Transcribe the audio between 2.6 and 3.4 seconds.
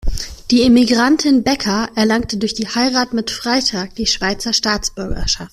Heirat mit